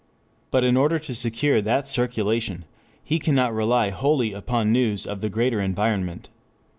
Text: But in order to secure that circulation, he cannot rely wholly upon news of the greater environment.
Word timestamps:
But 0.49 0.63
in 0.63 0.77
order 0.77 0.97
to 0.97 1.13
secure 1.13 1.61
that 1.61 1.85
circulation, 1.85 2.65
he 3.03 3.19
cannot 3.19 3.53
rely 3.53 3.91
wholly 3.91 4.33
upon 4.33 4.71
news 4.71 5.05
of 5.05 5.21
the 5.21 5.29
greater 5.29 5.61
environment. 5.61 6.27